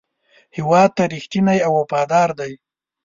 هېواد 0.57 0.89
ته 0.97 1.03
رښتینی 1.13 1.57
او 1.65 1.71
وفادار 1.81 2.29
دی. 2.39 2.51